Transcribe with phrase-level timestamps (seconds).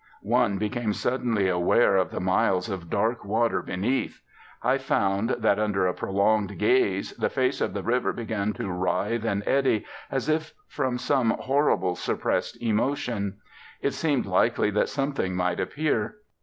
[0.23, 4.19] One became suddenly aware of the miles of dark water beneath.
[4.63, 9.23] I found that under a prolonged gaze the face of the river began to writhe
[9.23, 13.37] and eddy, as if from some horrible suppressed emotion.
[13.79, 16.15] It seemed likely that something might appear.